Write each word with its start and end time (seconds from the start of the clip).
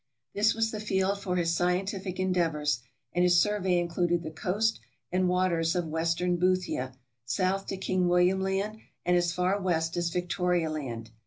This 0.33 0.55
was 0.55 0.71
the 0.71 0.79
field 0.79 1.19
for 1.21 1.35
his 1.35 1.53
scientific 1.55 2.19
endeavors, 2.19 2.79
and 3.13 3.23
his 3.23 3.39
survey 3.39 3.77
included 3.77 4.23
the 4.23 4.31
coast 4.31 4.79
and 5.11 5.29
waters 5.29 5.75
of 5.75 5.85
western 5.89 6.37
Boothia, 6.39 6.95
south 7.23 7.67
to 7.67 7.77
King 7.77 8.07
William 8.07 8.41
Land, 8.41 8.79
and 9.05 9.15
as 9.15 9.31
far 9.31 9.61
west 9.61 9.95
as 9.97 10.09
Victoria 10.09 10.71
Land. 10.71 11.11